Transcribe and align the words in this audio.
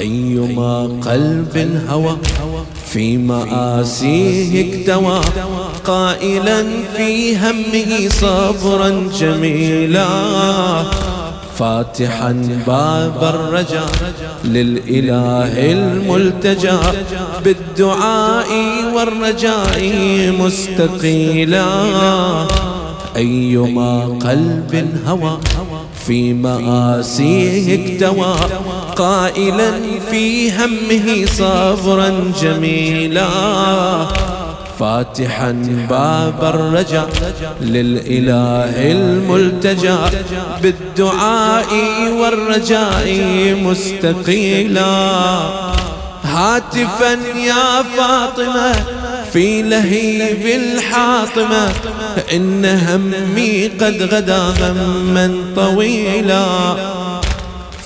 أيما 0.00 1.00
قلب 1.06 1.82
هوى 1.88 2.16
في 2.92 3.16
مآسيه 3.16 4.52
اكتوى 4.64 5.20
قائلا 5.84 6.64
في 6.96 7.36
همه 7.36 8.08
صبرا 8.08 9.10
جميلا. 9.18 10.08
فاتحا 11.58 12.32
باب 12.66 13.34
الرجاء 13.34 13.90
للإله 14.44 15.72
الملتجى 15.72 16.78
بالدعاء 17.44 18.48
والرجاء 18.94 19.80
مستقيلا. 20.40 21.66
أيما 23.16 24.18
قلب 24.24 24.88
هوى 25.06 25.38
في 26.06 26.32
مآسيه 26.32 27.74
اكتوى 27.74 28.34
قائلا 28.96 29.72
في 30.10 30.52
همه 30.52 31.26
صبرا 31.26 32.32
جميلا. 32.42 33.28
فاتحا 34.78 35.52
باب 35.90 36.44
الرجاء 36.54 37.08
للإله 37.60 38.92
الملتجى 38.92 39.96
بالدعاء 40.62 41.66
والرجاء 42.20 43.06
مستقيلا. 43.64 45.40
هاتفا 46.24 47.12
يا 47.36 47.82
فاطمة 47.96 48.99
في 49.32 49.62
لهيب 49.62 50.46
الحاطمة 50.46 51.72
إن 52.32 52.64
همي 52.64 53.66
قد 53.68 54.02
غدا 54.14 54.38
غما 54.38 55.44
طويلا. 55.56 56.76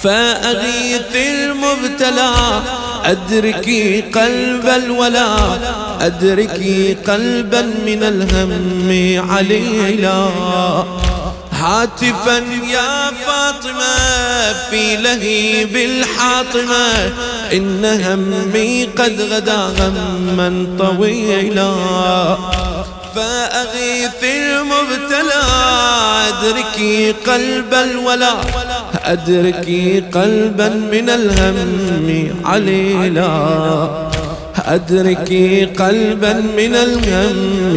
فأغيث 0.03 1.17
المبتلى 1.17 2.33
أدركي 3.05 4.01
قلب 4.01 4.67
الولا 4.85 5.37
أدركي 6.01 6.95
قلبا 6.95 7.63
من 7.63 8.03
الهم 8.03 9.31
عليلا. 9.31 10.29
هاتفا 11.53 12.39
يا 12.73 13.11
فاطمة 13.27 13.95
في 14.71 14.97
لهيب 14.97 15.77
الحاطمة 15.77 17.13
إن 17.53 17.85
همي 17.85 18.85
قد 18.85 19.21
غدا 19.21 19.57
غما 19.79 20.67
طويلا. 20.79 21.75
فأغيث 23.15 24.21
المبتلى 24.25 25.43
أدركي 26.29 27.13
قلب 27.13 27.75
الولا 27.75 28.35
أدركي 29.05 30.01
قلبا 30.01 30.69
من 30.69 31.11
الهم 31.11 32.41
عليلا. 32.45 33.31
أدركي 34.67 35.65
قلبا 35.65 36.33
من 36.33 36.75
الهم 36.75 37.75